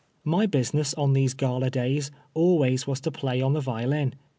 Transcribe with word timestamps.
My 0.23 0.47
business 0.47 0.95
on 0.95 1.13
these 1.13 1.35
gala 1.35 1.69
days 1.69 2.09
always 2.33 2.87
was 2.87 2.99
to 3.01 3.11
play 3.11 3.39
on 3.39 3.53
the 3.53 3.61
violin. 3.61 4.15